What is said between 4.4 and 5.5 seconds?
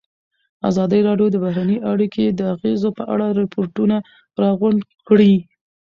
راغونډ کړي.